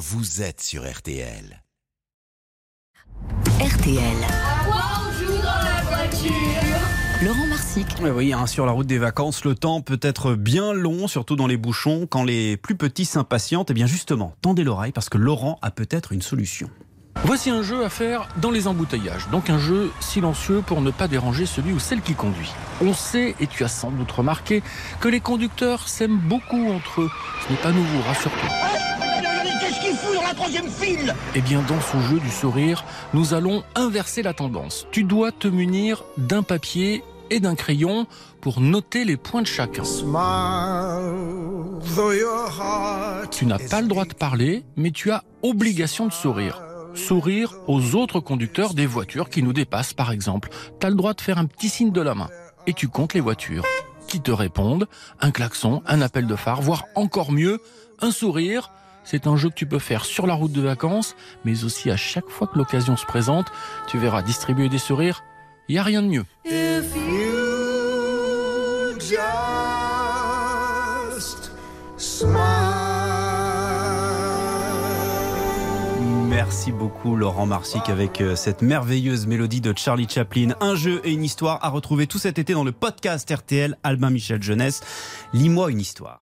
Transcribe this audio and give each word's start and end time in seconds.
vous 0.00 0.40
êtes 0.40 0.62
sur 0.62 0.90
RTL. 0.90 1.62
RTL. 3.60 4.16
joue 5.18 5.36
dans 5.36 5.42
la 5.42 5.82
voiture. 5.82 6.32
Laurent 7.22 7.46
Marsic. 7.46 7.86
Oui, 8.00 8.08
oui, 8.08 8.32
hein, 8.32 8.46
sur 8.46 8.64
la 8.64 8.72
route 8.72 8.86
des 8.86 8.96
vacances, 8.96 9.44
le 9.44 9.54
temps 9.54 9.82
peut 9.82 10.00
être 10.00 10.34
bien 10.36 10.72
long, 10.72 11.06
surtout 11.06 11.36
dans 11.36 11.46
les 11.46 11.58
bouchons. 11.58 12.06
Quand 12.06 12.24
les 12.24 12.56
plus 12.56 12.76
petits 12.76 13.04
s'impatientent, 13.04 13.70
eh 13.70 13.74
bien 13.74 13.86
justement, 13.86 14.32
tendez 14.40 14.64
l'oreille 14.64 14.92
parce 14.92 15.10
que 15.10 15.18
Laurent 15.18 15.58
a 15.60 15.70
peut-être 15.70 16.12
une 16.12 16.22
solution. 16.22 16.70
Voici 17.24 17.50
un 17.50 17.62
jeu 17.62 17.84
à 17.84 17.90
faire 17.90 18.26
dans 18.38 18.50
les 18.50 18.68
embouteillages, 18.68 19.28
donc 19.28 19.50
un 19.50 19.58
jeu 19.58 19.90
silencieux 20.00 20.62
pour 20.66 20.80
ne 20.80 20.90
pas 20.90 21.08
déranger 21.08 21.44
celui 21.44 21.72
ou 21.72 21.78
celle 21.78 22.00
qui 22.00 22.14
conduit. 22.14 22.50
On 22.80 22.94
sait, 22.94 23.34
et 23.38 23.46
tu 23.46 23.64
as 23.64 23.68
sans 23.68 23.90
doute 23.90 24.10
remarqué, 24.10 24.62
que 25.00 25.08
les 25.08 25.20
conducteurs 25.20 25.88
s'aiment 25.88 26.20
beaucoup 26.20 26.70
entre 26.70 27.02
eux. 27.02 27.10
Ce 27.46 27.52
n'est 27.52 27.58
pas 27.58 27.72
nouveau, 27.72 28.00
rassure-toi. 28.06 29.09
Qu'est-ce 29.60 29.80
qu'il 29.80 29.94
fout 29.94 30.14
dans 30.14 30.22
la 30.22 30.34
troisième 30.34 30.68
file? 30.68 31.14
Eh 31.34 31.40
bien, 31.40 31.62
dans 31.68 31.80
ce 31.80 31.98
jeu 32.08 32.18
du 32.18 32.30
sourire, 32.30 32.84
nous 33.12 33.34
allons 33.34 33.62
inverser 33.74 34.22
la 34.22 34.32
tendance. 34.32 34.86
Tu 34.90 35.04
dois 35.04 35.32
te 35.32 35.48
munir 35.48 36.02
d'un 36.16 36.42
papier 36.42 37.04
et 37.28 37.40
d'un 37.40 37.54
crayon 37.54 38.06
pour 38.40 38.60
noter 38.60 39.04
les 39.04 39.16
points 39.16 39.42
de 39.42 39.46
chacun. 39.46 39.82
Tu 43.30 43.46
n'as 43.46 43.58
pas 43.58 43.80
le 43.82 43.88
droit 43.88 44.06
de 44.06 44.14
parler, 44.14 44.64
mais 44.76 44.90
tu 44.90 45.10
as 45.10 45.24
obligation 45.42 46.06
de 46.06 46.12
sourire. 46.12 46.62
Sourire 46.94 47.54
aux 47.68 47.94
autres 47.94 48.18
conducteurs 48.20 48.74
des 48.74 48.86
voitures 48.86 49.28
qui 49.28 49.42
nous 49.42 49.52
dépassent, 49.52 49.94
par 49.94 50.10
exemple. 50.10 50.48
Tu 50.80 50.86
as 50.86 50.90
le 50.90 50.96
droit 50.96 51.14
de 51.14 51.20
faire 51.20 51.38
un 51.38 51.46
petit 51.46 51.68
signe 51.68 51.92
de 51.92 52.00
la 52.00 52.14
main. 52.14 52.30
Et 52.66 52.72
tu 52.72 52.88
comptes 52.88 53.14
les 53.14 53.20
voitures 53.20 53.64
qui 54.08 54.20
te 54.20 54.32
répondent? 54.32 54.88
Un 55.20 55.30
klaxon, 55.30 55.82
un 55.86 56.00
appel 56.00 56.26
de 56.26 56.34
phare, 56.34 56.62
voire 56.62 56.84
encore 56.96 57.30
mieux, 57.30 57.60
un 58.00 58.10
sourire. 58.10 58.72
C'est 59.10 59.26
un 59.26 59.36
jeu 59.36 59.48
que 59.48 59.56
tu 59.56 59.66
peux 59.66 59.80
faire 59.80 60.04
sur 60.04 60.28
la 60.28 60.34
route 60.34 60.52
de 60.52 60.60
vacances, 60.60 61.16
mais 61.44 61.64
aussi 61.64 61.90
à 61.90 61.96
chaque 61.96 62.28
fois 62.28 62.46
que 62.46 62.56
l'occasion 62.56 62.96
se 62.96 63.04
présente. 63.04 63.46
Tu 63.88 63.98
verras 63.98 64.22
distribuer 64.22 64.68
des 64.68 64.78
sourires. 64.78 65.24
Il 65.68 65.72
n'y 65.72 65.80
a 65.80 65.82
rien 65.82 66.00
de 66.00 66.06
mieux. 66.06 66.24
Merci 76.28 76.70
beaucoup 76.70 77.16
Laurent 77.16 77.46
Marsic 77.46 77.88
avec 77.88 78.20
euh, 78.20 78.36
cette 78.36 78.62
merveilleuse 78.62 79.26
mélodie 79.26 79.60
de 79.60 79.74
Charlie 79.76 80.08
Chaplin. 80.08 80.54
Un 80.60 80.76
jeu 80.76 81.00
et 81.02 81.10
une 81.10 81.24
histoire 81.24 81.58
à 81.64 81.68
retrouver 81.68 82.06
tout 82.06 82.18
cet 82.18 82.38
été 82.38 82.52
dans 82.52 82.62
le 82.62 82.70
podcast 82.70 83.28
RTL 83.28 83.76
Albin 83.82 84.10
Michel 84.10 84.40
Jeunesse. 84.40 84.82
Lis-moi 85.32 85.72
une 85.72 85.80
histoire. 85.80 86.20